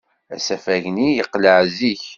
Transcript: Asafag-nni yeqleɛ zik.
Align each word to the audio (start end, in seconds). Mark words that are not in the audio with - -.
Asafag-nni 0.35 1.09
yeqleɛ 1.11 1.57
zik. 1.77 2.03